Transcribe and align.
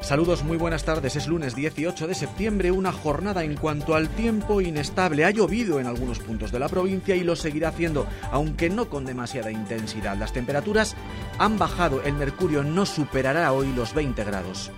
Saludos, 0.00 0.42
muy 0.42 0.56
buenas 0.56 0.84
tardes. 0.84 1.16
Es 1.16 1.26
lunes 1.26 1.54
18 1.54 2.06
de 2.06 2.14
septiembre, 2.14 2.70
una 2.70 2.92
jornada 2.92 3.44
en 3.44 3.56
cuanto 3.56 3.94
al 3.94 4.08
tiempo 4.08 4.62
inestable. 4.62 5.26
Ha 5.26 5.30
llovido 5.30 5.80
en 5.80 5.86
algunos 5.86 6.18
puntos 6.18 6.50
de 6.50 6.58
la 6.58 6.70
provincia 6.70 7.14
y 7.14 7.22
lo 7.22 7.36
seguirá 7.36 7.68
haciendo, 7.68 8.06
aunque 8.30 8.70
no 8.70 8.88
con 8.88 9.04
demasiada 9.04 9.50
intensidad. 9.50 10.16
Las 10.16 10.32
temperaturas 10.32 10.96
han 11.38 11.58
bajado, 11.58 12.02
el 12.02 12.14
mercurio 12.14 12.62
no 12.62 12.86
superará 12.86 13.52
hoy 13.52 13.70
los 13.74 13.92
20 13.92 14.24
grados. 14.24 14.70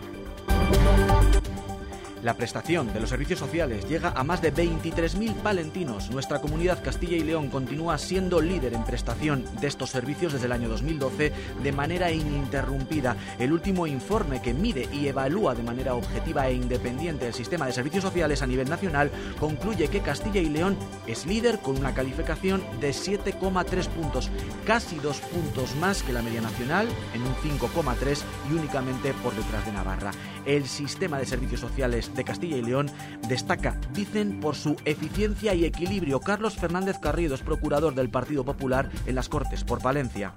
La 2.26 2.34
prestación 2.34 2.92
de 2.92 2.98
los 2.98 3.10
servicios 3.10 3.38
sociales 3.38 3.88
llega 3.88 4.10
a 4.10 4.24
más 4.24 4.42
de 4.42 4.52
23.000 4.52 5.32
palentinos. 5.34 6.10
Nuestra 6.10 6.40
comunidad 6.40 6.82
Castilla 6.82 7.16
y 7.16 7.20
León 7.20 7.50
continúa 7.50 7.98
siendo 7.98 8.40
líder 8.40 8.74
en 8.74 8.82
prestación 8.82 9.44
de 9.60 9.68
estos 9.68 9.90
servicios 9.90 10.32
desde 10.32 10.46
el 10.46 10.50
año 10.50 10.68
2012 10.68 11.32
de 11.62 11.70
manera 11.72 12.10
ininterrumpida. 12.10 13.16
El 13.38 13.52
último 13.52 13.86
informe 13.86 14.42
que 14.42 14.54
mide 14.54 14.88
y 14.92 15.06
evalúa 15.06 15.54
de 15.54 15.62
manera 15.62 15.94
objetiva 15.94 16.48
e 16.48 16.54
independiente 16.54 17.28
el 17.28 17.32
sistema 17.32 17.64
de 17.64 17.72
servicios 17.72 18.02
sociales 18.02 18.42
a 18.42 18.48
nivel 18.48 18.68
nacional 18.68 19.12
concluye 19.38 19.86
que 19.86 20.00
Castilla 20.00 20.40
y 20.40 20.48
León 20.48 20.76
es 21.06 21.26
líder 21.26 21.60
con 21.60 21.78
una 21.78 21.94
calificación 21.94 22.60
de 22.80 22.90
7,3 22.90 23.86
puntos, 23.86 24.32
casi 24.66 24.96
dos 24.96 25.20
puntos 25.20 25.76
más 25.76 26.02
que 26.02 26.12
la 26.12 26.22
media 26.22 26.40
nacional 26.40 26.88
en 27.14 27.22
un 27.22 27.36
5,3 27.36 28.20
y 28.50 28.54
únicamente 28.54 29.14
por 29.22 29.32
detrás 29.36 29.64
de 29.64 29.70
Navarra. 29.70 30.10
El 30.44 30.66
sistema 30.66 31.18
de 31.18 31.26
servicios 31.26 31.60
sociales 31.60 32.10
de 32.16 32.24
Castilla 32.24 32.56
y 32.56 32.62
León 32.62 32.90
destaca, 33.28 33.78
dicen, 33.92 34.40
por 34.40 34.56
su 34.56 34.76
eficiencia 34.84 35.54
y 35.54 35.64
equilibrio. 35.64 36.20
Carlos 36.20 36.56
Fernández 36.56 36.98
Carrido 36.98 37.34
es 37.34 37.42
procurador 37.42 37.94
del 37.94 38.08
Partido 38.08 38.44
Popular 38.44 38.90
en 39.06 39.14
las 39.14 39.28
Cortes 39.28 39.64
por 39.64 39.80
Palencia. 39.80 40.34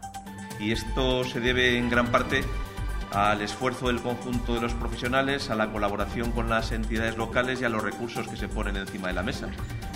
Y 0.59 0.71
esto 0.71 1.23
se 1.23 1.39
debe 1.39 1.77
en 1.77 1.89
gran 1.89 2.11
parte 2.11 2.43
al 3.11 3.41
esfuerzo 3.41 3.87
del 3.87 4.01
conjunto 4.01 4.53
de 4.53 4.61
los 4.61 4.73
profesionales, 4.73 5.49
a 5.49 5.55
la 5.55 5.71
colaboración 5.71 6.31
con 6.31 6.49
las 6.49 6.71
entidades 6.71 7.17
locales 7.17 7.61
y 7.61 7.65
a 7.65 7.69
los 7.69 7.81
recursos 7.81 8.27
que 8.27 8.37
se 8.37 8.47
ponen 8.47 8.75
encima 8.75 9.07
de 9.07 9.13
la 9.13 9.23
mesa. 9.23 9.47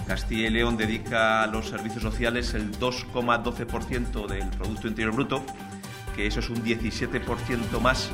Castilla 0.08 0.48
y 0.48 0.50
León 0.50 0.78
dedica 0.78 1.44
a 1.44 1.48
los 1.48 1.70
servicios 1.70 2.02
sociales 2.02 2.54
el 2.54 2.72
2,12% 2.80 4.28
del 4.28 4.50
Producto 4.50 4.88
Interior 4.88 5.14
Bruto, 5.14 5.44
que 6.16 6.28
eso 6.28 6.40
es 6.40 6.50
un 6.50 6.64
17% 6.64 7.80
más 7.80 8.10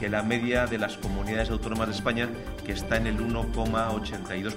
que 0.00 0.08
la 0.08 0.22
media 0.22 0.66
de 0.66 0.78
las 0.78 0.96
comunidades 0.96 1.50
autónomas 1.50 1.88
de 1.88 1.94
España, 1.94 2.30
que 2.64 2.72
está 2.72 2.96
en 2.96 3.06
el 3.06 3.18
1,82%. 3.18 4.56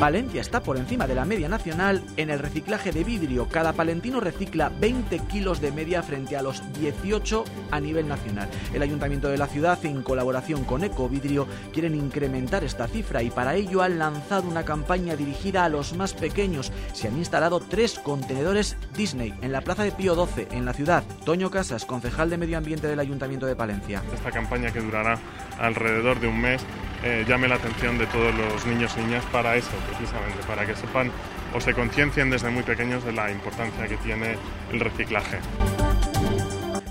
Valencia 0.00 0.40
está 0.40 0.62
por 0.62 0.78
encima 0.78 1.06
de 1.06 1.14
la 1.14 1.26
media 1.26 1.46
nacional 1.46 2.02
en 2.16 2.30
el 2.30 2.38
reciclaje 2.38 2.90
de 2.90 3.04
vidrio. 3.04 3.48
Cada 3.48 3.74
palentino 3.74 4.20
recicla 4.20 4.70
20 4.80 5.18
kilos 5.30 5.60
de 5.60 5.72
media 5.72 6.02
frente 6.02 6.38
a 6.38 6.42
los 6.42 6.62
18 6.72 7.44
a 7.70 7.80
nivel 7.80 8.08
nacional. 8.08 8.48
El 8.72 8.80
ayuntamiento 8.80 9.28
de 9.28 9.36
la 9.36 9.46
ciudad, 9.46 9.84
en 9.84 10.02
colaboración 10.02 10.64
con 10.64 10.84
Ecovidrio, 10.84 11.46
quieren 11.74 11.94
incrementar 11.94 12.64
esta 12.64 12.88
cifra 12.88 13.22
y 13.22 13.28
para 13.28 13.54
ello 13.56 13.82
han 13.82 13.98
lanzado 13.98 14.48
una 14.48 14.64
campaña 14.64 15.16
dirigida 15.16 15.66
a 15.66 15.68
los 15.68 15.94
más 15.94 16.14
pequeños. 16.14 16.72
Se 16.94 17.08
han 17.08 17.18
instalado 17.18 17.60
tres 17.60 17.98
contenedores 17.98 18.78
Disney 18.96 19.34
en 19.42 19.52
la 19.52 19.60
plaza 19.60 19.84
de 19.84 19.92
Pío 19.92 20.14
XII, 20.14 20.48
en 20.50 20.64
la 20.64 20.72
ciudad. 20.72 21.04
Toño 21.26 21.50
Casas, 21.50 21.84
concejal 21.84 22.30
de 22.30 22.38
Medio 22.38 22.56
Ambiente 22.56 22.86
del 22.86 23.00
Ayuntamiento 23.00 23.44
de 23.44 23.54
Palencia 23.54 24.02
esta 24.14 24.30
campaña 24.30 24.70
que 24.70 24.80
durará 24.80 25.18
alrededor 25.58 26.20
de 26.20 26.26
un 26.28 26.40
mes 26.40 26.64
eh, 27.06 27.24
llame 27.28 27.48
la 27.48 27.56
atención 27.56 27.98
de 27.98 28.06
todos 28.06 28.34
los 28.34 28.64
niños 28.64 28.94
y 28.96 29.00
niñas 29.02 29.24
para 29.30 29.56
eso, 29.56 29.72
precisamente, 29.86 30.42
para 30.46 30.64
que 30.64 30.74
sepan 30.74 31.10
o 31.52 31.60
se 31.60 31.74
conciencien 31.74 32.30
desde 32.30 32.48
muy 32.48 32.62
pequeños 32.62 33.04
de 33.04 33.12
la 33.12 33.30
importancia 33.30 33.86
que 33.86 33.98
tiene 33.98 34.36
el 34.72 34.80
reciclaje. 34.80 35.38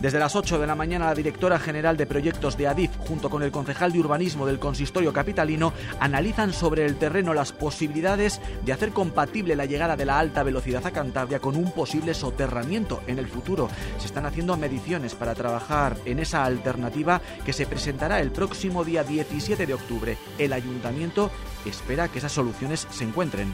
Desde 0.03 0.19
las 0.19 0.35
8 0.35 0.59
de 0.59 0.67
la 0.67 0.75
mañana, 0.75 1.05
la 1.05 1.15
directora 1.15 1.57
general 1.57 1.95
de 1.95 2.05
proyectos 2.05 2.57
de 2.57 2.67
ADIF, 2.67 2.91
junto 3.07 3.29
con 3.29 3.41
el 3.41 3.53
concejal 3.53 3.93
de 3.93 4.01
urbanismo 4.01 4.45
del 4.45 4.59
consistorio 4.59 5.13
capitalino, 5.13 5.71
analizan 5.97 6.51
sobre 6.51 6.85
el 6.85 6.97
terreno 6.97 7.33
las 7.33 7.53
posibilidades 7.53 8.41
de 8.65 8.73
hacer 8.73 8.89
compatible 8.89 9.55
la 9.55 9.63
llegada 9.63 9.95
de 9.95 10.03
la 10.03 10.19
alta 10.19 10.43
velocidad 10.43 10.85
a 10.85 10.91
Cantabria 10.91 11.39
con 11.39 11.55
un 11.55 11.71
posible 11.71 12.13
soterramiento 12.13 13.01
en 13.07 13.17
el 13.17 13.29
futuro. 13.29 13.69
Se 13.97 14.07
están 14.07 14.25
haciendo 14.25 14.57
mediciones 14.57 15.15
para 15.15 15.35
trabajar 15.35 15.95
en 16.03 16.19
esa 16.19 16.43
alternativa 16.43 17.21
que 17.45 17.53
se 17.53 17.65
presentará 17.65 18.19
el 18.19 18.31
próximo 18.31 18.83
día 18.83 19.05
17 19.05 19.65
de 19.65 19.73
octubre. 19.73 20.17
El 20.37 20.51
ayuntamiento 20.51 21.31
espera 21.65 22.09
que 22.09 22.19
esas 22.19 22.33
soluciones 22.33 22.89
se 22.91 23.05
encuentren. 23.05 23.53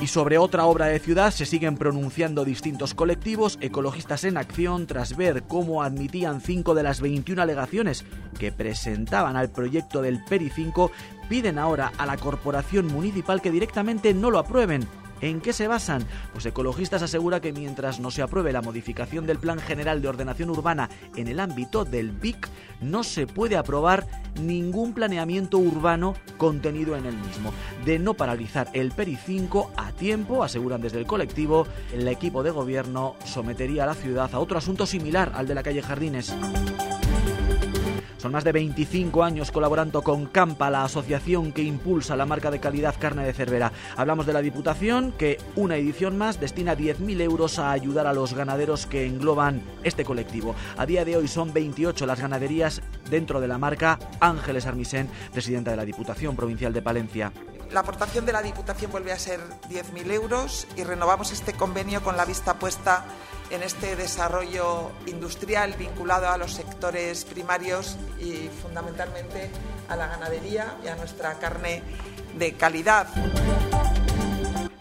Y 0.00 0.08
sobre 0.08 0.36
otra 0.36 0.66
obra 0.66 0.86
de 0.86 0.98
ciudad 0.98 1.30
se 1.30 1.46
siguen 1.46 1.76
pronunciando 1.76 2.44
distintos 2.44 2.92
colectivos 2.92 3.58
ecologistas 3.62 4.24
en 4.24 4.36
acción 4.36 4.86
tras 4.86 5.16
ver 5.16 5.44
cómo 5.44 5.82
admitían 5.82 6.42
cinco 6.42 6.74
de 6.74 6.82
las 6.82 7.00
21 7.00 7.40
alegaciones 7.40 8.04
que 8.38 8.52
presentaban 8.52 9.36
al 9.36 9.48
proyecto 9.48 10.02
del 10.02 10.22
PERI 10.22 10.50
5, 10.50 10.90
piden 11.30 11.58
ahora 11.58 11.92
a 11.96 12.04
la 12.04 12.18
corporación 12.18 12.88
municipal 12.88 13.40
que 13.40 13.50
directamente 13.50 14.12
no 14.12 14.30
lo 14.30 14.38
aprueben 14.38 14.86
¿En 15.20 15.40
qué 15.40 15.52
se 15.52 15.68
basan? 15.68 16.04
Pues 16.32 16.46
Ecologistas 16.46 17.02
asegura 17.02 17.40
que 17.40 17.52
mientras 17.52 18.00
no 18.00 18.10
se 18.10 18.22
apruebe 18.22 18.52
la 18.52 18.62
modificación 18.62 19.26
del 19.26 19.38
Plan 19.38 19.58
General 19.58 20.02
de 20.02 20.08
Ordenación 20.08 20.50
Urbana 20.50 20.90
en 21.16 21.28
el 21.28 21.40
ámbito 21.40 21.84
del 21.84 22.12
BIC, 22.12 22.48
no 22.80 23.02
se 23.02 23.26
puede 23.26 23.56
aprobar 23.56 24.06
ningún 24.40 24.92
planeamiento 24.92 25.58
urbano 25.58 26.14
contenido 26.36 26.96
en 26.96 27.06
el 27.06 27.16
mismo. 27.16 27.52
De 27.84 27.98
no 27.98 28.14
paralizar 28.14 28.68
el 28.72 28.92
PERI 28.92 29.16
5 29.16 29.72
a 29.76 29.92
tiempo, 29.92 30.44
aseguran 30.44 30.80
desde 30.80 30.98
el 30.98 31.06
colectivo, 31.06 31.66
el 31.92 32.06
equipo 32.08 32.42
de 32.42 32.50
gobierno 32.50 33.16
sometería 33.24 33.84
a 33.84 33.86
la 33.86 33.94
ciudad 33.94 34.30
a 34.32 34.38
otro 34.38 34.58
asunto 34.58 34.86
similar 34.86 35.32
al 35.34 35.46
de 35.46 35.54
la 35.54 35.62
calle 35.62 35.82
Jardines. 35.82 36.34
Son 38.26 38.32
más 38.32 38.42
de 38.42 38.50
25 38.50 39.22
años 39.22 39.52
colaborando 39.52 40.02
con 40.02 40.26
Campa, 40.26 40.68
la 40.68 40.82
asociación 40.82 41.52
que 41.52 41.62
impulsa 41.62 42.16
la 42.16 42.26
marca 42.26 42.50
de 42.50 42.58
calidad 42.58 42.96
carne 42.98 43.24
de 43.24 43.32
Cervera. 43.32 43.70
Hablamos 43.96 44.26
de 44.26 44.32
la 44.32 44.42
Diputación, 44.42 45.12
que 45.12 45.38
una 45.54 45.76
edición 45.76 46.18
más 46.18 46.40
destina 46.40 46.76
10.000 46.76 47.20
euros 47.20 47.60
a 47.60 47.70
ayudar 47.70 48.08
a 48.08 48.12
los 48.12 48.34
ganaderos 48.34 48.86
que 48.88 49.06
engloban 49.06 49.62
este 49.84 50.04
colectivo. 50.04 50.56
A 50.76 50.86
día 50.86 51.04
de 51.04 51.16
hoy 51.16 51.28
son 51.28 51.52
28 51.52 52.04
las 52.04 52.18
ganaderías 52.18 52.82
dentro 53.08 53.40
de 53.40 53.46
la 53.46 53.58
marca 53.58 54.00
Ángeles 54.18 54.66
Armisen, 54.66 55.08
presidenta 55.32 55.70
de 55.70 55.76
la 55.76 55.84
Diputación 55.84 56.34
Provincial 56.34 56.72
de 56.72 56.82
Palencia. 56.82 57.32
La 57.70 57.80
aportación 57.80 58.26
de 58.26 58.32
la 58.32 58.42
Diputación 58.42 58.90
vuelve 58.90 59.12
a 59.12 59.20
ser 59.20 59.38
10.000 59.70 60.10
euros 60.10 60.66
y 60.76 60.82
renovamos 60.82 61.30
este 61.30 61.52
convenio 61.52 62.02
con 62.02 62.16
la 62.16 62.24
vista 62.24 62.58
puesta 62.58 63.04
en 63.50 63.62
este 63.62 63.96
desarrollo 63.96 64.90
industrial 65.06 65.74
vinculado 65.78 66.28
a 66.28 66.36
los 66.36 66.52
sectores 66.52 67.24
primarios 67.24 67.96
y 68.20 68.48
fundamentalmente 68.62 69.50
a 69.88 69.96
la 69.96 70.06
ganadería 70.06 70.76
y 70.84 70.88
a 70.88 70.96
nuestra 70.96 71.38
carne 71.38 71.82
de 72.36 72.54
calidad. 72.54 73.06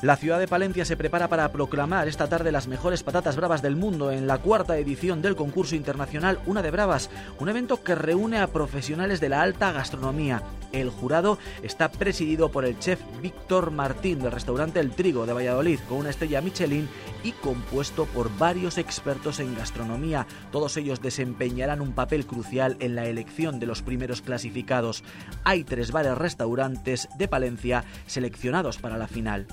La 0.05 0.17
ciudad 0.17 0.37
de 0.37 0.47
Palencia 0.47 0.85
se 0.85 0.97
prepara 0.97 1.29
para 1.29 1.51
proclamar 1.51 2.07
esta 2.07 2.27
tarde 2.27 2.51
las 2.51 2.67
mejores 2.67 3.01
patatas 3.01 3.35
bravas 3.35 3.63
del 3.63 3.75
mundo 3.75 4.11
en 4.11 4.27
la 4.27 4.37
cuarta 4.37 4.77
edición 4.77 5.23
del 5.23 5.35
concurso 5.35 5.75
internacional 5.75 6.39
Una 6.45 6.61
de 6.61 6.69
Bravas, 6.69 7.09
un 7.39 7.49
evento 7.49 7.81
que 7.81 7.95
reúne 7.95 8.37
a 8.37 8.45
profesionales 8.45 9.19
de 9.19 9.29
la 9.29 9.41
alta 9.41 9.71
gastronomía. 9.71 10.43
El 10.71 10.91
jurado 10.91 11.39
está 11.63 11.89
presidido 11.89 12.51
por 12.51 12.65
el 12.65 12.77
chef 12.77 12.99
Víctor 13.19 13.71
Martín 13.71 14.19
del 14.19 14.31
restaurante 14.31 14.79
El 14.79 14.91
Trigo 14.91 15.25
de 15.25 15.33
Valladolid, 15.33 15.79
con 15.89 15.97
una 15.97 16.11
estrella 16.11 16.39
Michelin 16.39 16.87
y 17.23 17.31
compuesto 17.31 18.05
por 18.05 18.29
varios 18.37 18.77
expertos 18.77 19.39
en 19.39 19.55
gastronomía. 19.55 20.27
Todos 20.51 20.77
ellos 20.77 21.01
desempeñarán 21.01 21.81
un 21.81 21.93
papel 21.93 22.27
crucial 22.27 22.77
en 22.79 22.93
la 22.93 23.07
elección 23.07 23.59
de 23.59 23.65
los 23.65 23.81
primeros 23.81 24.21
clasificados. 24.21 25.03
Hay 25.43 25.63
tres 25.63 25.91
bares 25.91 26.15
restaurantes 26.15 27.09
de 27.17 27.27
Palencia 27.27 27.83
seleccionados 28.05 28.77
para 28.77 28.99
la 28.99 29.07
final. 29.07 29.47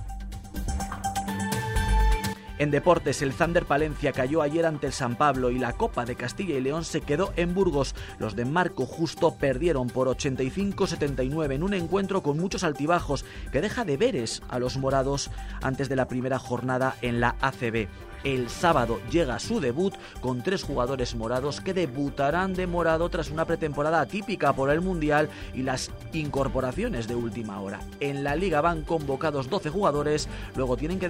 En 2.63 2.71
deportes, 2.71 3.23
el 3.23 3.33
Thunder 3.33 3.67
Palencia 3.67 4.13
cayó 4.13 4.41
ayer 4.41 4.67
ante 4.67 4.87
el 4.87 4.93
San 4.93 5.17
Pablo 5.17 5.51
y 5.51 5.59
la 5.59 5.73
Copa 5.73 6.05
de 6.05 6.15
Castilla 6.15 6.57
y 6.57 6.61
León 6.61 6.85
se 6.85 7.01
quedó 7.01 7.33
en 7.35 7.55
Burgos. 7.55 7.97
Los 8.21 8.37
de 8.37 8.45
Marco 8.45 8.87
Justo 8.87 9.35
perdieron 9.35 9.89
por 9.89 10.07
85-79 10.07 11.55
en 11.55 11.65
un 11.65 11.75
encuentro 11.75 12.23
con 12.23 12.39
muchos 12.39 12.63
altibajos 12.63 13.25
que 13.51 13.61
deja 13.61 13.85
deberes 13.85 14.43
a 14.49 14.61
los 14.61 14.77
morados 14.77 15.29
antes 15.61 15.89
de 15.89 15.97
la 15.97 16.07
primera 16.07 16.39
jornada 16.39 16.95
en 17.03 17.19
la 17.19 17.35
ACB. 17.41 17.89
El 18.23 18.49
sábado 18.49 19.01
llega 19.11 19.41
su 19.41 19.59
debut 19.59 19.95
con 20.21 20.45
tres 20.45 20.63
jugadores 20.63 21.17
morados 21.17 21.61
que 21.61 21.75
debutarán 21.75 22.55
de 22.55 22.69
morado 22.69 23.09
tras 23.09 23.29
una 23.31 23.45
pretemporada 23.45 24.07
típica 24.07 24.53
por 24.53 24.71
el 24.71 24.81
Mundial 24.81 25.29
y 25.53 25.63
las 25.63 25.91
incorporaciones 26.13 27.09
de 27.09 27.17
última 27.17 27.61
hora. 27.61 27.81
En 27.99 28.23
la 28.23 28.37
liga 28.37 28.61
van 28.61 28.83
convocados 28.83 29.51
12 29.51 29.71
jugadores, 29.71 30.29
luego 30.55 30.77
tienen 30.77 31.01
que 31.01 31.09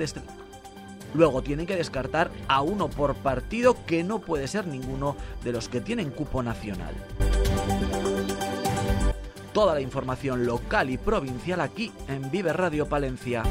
Luego 1.15 1.43
tienen 1.43 1.67
que 1.67 1.77
descartar 1.77 2.31
a 2.49 2.63
uno 2.63 2.89
por 2.89 3.15
partido 3.15 3.77
que 3.87 4.03
no 4.05 4.21
puede 4.21 4.49
ser 4.49 4.67
ninguno 4.67 5.17
de 5.45 5.53
los 5.53 5.69
que 5.69 5.81
tienen 5.81 6.11
cupo 6.11 6.43
nacional. 6.43 6.95
Toda 9.53 9.75
la 9.75 9.81
información 9.81 10.47
local 10.47 10.89
y 10.89 10.97
provincial 10.97 11.61
aquí 11.61 11.93
en 12.09 12.31
Vive 12.31 12.53
Radio 12.55 12.89
Palencia. 12.89 13.43